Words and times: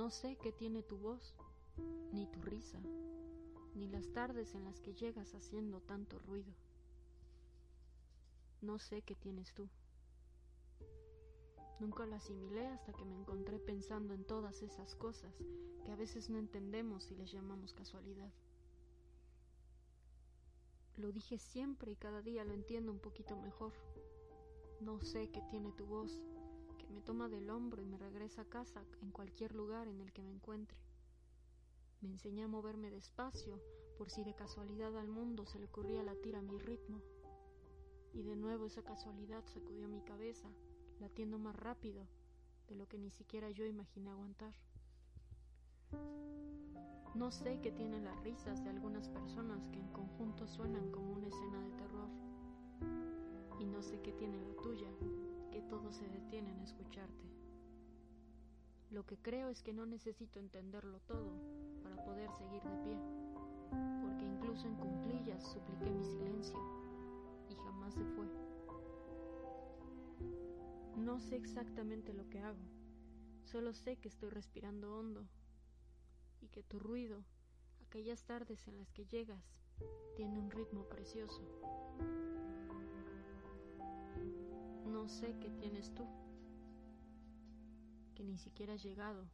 No 0.00 0.08
sé 0.08 0.34
qué 0.36 0.50
tiene 0.50 0.82
tu 0.82 0.96
voz, 0.96 1.34
ni 2.14 2.26
tu 2.26 2.40
risa, 2.40 2.80
ni 3.74 3.86
las 3.86 4.10
tardes 4.14 4.54
en 4.54 4.64
las 4.64 4.80
que 4.80 4.94
llegas 4.94 5.34
haciendo 5.34 5.82
tanto 5.82 6.18
ruido. 6.20 6.54
No 8.62 8.78
sé 8.78 9.02
qué 9.02 9.14
tienes 9.14 9.52
tú. 9.52 9.68
Nunca 11.80 12.06
lo 12.06 12.14
asimilé 12.14 12.66
hasta 12.68 12.94
que 12.94 13.04
me 13.04 13.14
encontré 13.14 13.58
pensando 13.58 14.14
en 14.14 14.24
todas 14.24 14.62
esas 14.62 14.94
cosas 14.94 15.34
que 15.84 15.92
a 15.92 15.96
veces 15.96 16.30
no 16.30 16.38
entendemos 16.38 17.10
y 17.10 17.16
les 17.16 17.30
llamamos 17.30 17.74
casualidad. 17.74 18.32
Lo 20.96 21.12
dije 21.12 21.36
siempre 21.36 21.92
y 21.92 21.96
cada 21.96 22.22
día 22.22 22.42
lo 22.44 22.54
entiendo 22.54 22.90
un 22.90 23.00
poquito 23.00 23.36
mejor. 23.36 23.74
No 24.80 25.02
sé 25.02 25.28
qué 25.28 25.42
tiene 25.50 25.72
tu 25.72 25.84
voz, 25.84 26.22
me 26.90 27.02
toma 27.02 27.28
del 27.28 27.50
hombro 27.50 27.82
y 27.82 27.86
me 27.86 27.98
regresa 27.98 28.42
a 28.42 28.48
casa 28.48 28.84
en 29.00 29.10
cualquier 29.10 29.54
lugar 29.54 29.88
en 29.88 30.00
el 30.00 30.12
que 30.12 30.22
me 30.22 30.30
encuentre. 30.30 30.78
Me 32.00 32.08
enseña 32.08 32.46
a 32.46 32.48
moverme 32.48 32.90
despacio 32.90 33.60
por 33.98 34.10
si 34.10 34.24
de 34.24 34.34
casualidad 34.34 34.96
al 34.96 35.08
mundo 35.08 35.44
se 35.44 35.58
le 35.58 35.66
ocurría 35.66 36.02
latir 36.02 36.36
a 36.36 36.42
mi 36.42 36.58
ritmo. 36.58 37.02
Y 38.12 38.22
de 38.22 38.36
nuevo 38.36 38.66
esa 38.66 38.82
casualidad 38.82 39.44
sacudió 39.46 39.88
mi 39.88 40.00
cabeza, 40.02 40.48
latiendo 40.98 41.38
más 41.38 41.54
rápido 41.54 42.06
de 42.68 42.76
lo 42.76 42.88
que 42.88 42.98
ni 42.98 43.10
siquiera 43.10 43.50
yo 43.50 43.66
imaginé 43.66 44.10
aguantar. 44.10 44.54
No 47.14 47.30
sé 47.32 47.60
qué 47.60 47.72
tienen 47.72 48.04
las 48.04 48.18
risas 48.22 48.62
de 48.62 48.70
algunas 48.70 49.08
personas 49.08 49.66
que 49.68 49.80
en 49.80 49.88
conjunto 49.88 50.46
suenan 50.46 50.90
como 50.90 51.12
una 51.12 51.26
escena 51.26 51.60
de 51.60 51.70
terror. 51.72 52.08
Y 53.58 53.66
no 53.66 53.82
sé 53.82 54.00
qué 54.00 54.12
tiene 54.12 54.40
la 54.40 54.54
tuya, 54.62 54.88
detienen 56.40 56.60
a 56.60 56.64
escucharte. 56.64 57.24
Lo 58.90 59.04
que 59.04 59.18
creo 59.18 59.50
es 59.50 59.62
que 59.62 59.74
no 59.74 59.84
necesito 59.84 60.38
entenderlo 60.38 61.00
todo 61.00 61.32
para 61.82 62.02
poder 62.04 62.30
seguir 62.32 62.62
de 62.62 62.76
pie, 62.82 62.98
porque 64.02 64.24
incluso 64.24 64.66
en 64.66 64.74
cumplillas 64.76 65.44
supliqué 65.44 65.90
mi 65.90 66.04
silencio 66.04 66.58
y 67.50 67.54
jamás 67.56 67.94
se 67.94 68.04
fue. 68.04 68.26
No 70.96 71.20
sé 71.20 71.36
exactamente 71.36 72.14
lo 72.14 72.28
que 72.30 72.40
hago, 72.40 72.64
solo 73.44 73.74
sé 73.74 73.96
que 73.96 74.08
estoy 74.08 74.30
respirando 74.30 74.96
hondo 74.96 75.26
y 76.40 76.48
que 76.48 76.62
tu 76.62 76.78
ruido, 76.78 77.22
aquellas 77.86 78.24
tardes 78.24 78.66
en 78.66 78.78
las 78.78 78.90
que 78.92 79.04
llegas, 79.04 79.44
tiene 80.16 80.38
un 80.38 80.50
ritmo 80.50 80.84
precioso. 80.84 81.42
No 84.86 85.08
sé 85.08 85.36
qué 85.40 85.50
tienes 85.50 85.94
tú, 85.94 86.04
que 88.20 88.26
ni 88.26 88.36
siquiera 88.36 88.74
has 88.74 88.82
llegado 88.82 89.24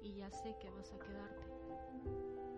y 0.00 0.14
ya 0.14 0.30
sé 0.30 0.56
que 0.58 0.70
vas 0.70 0.90
a 0.94 0.98
quedarte. 0.98 2.53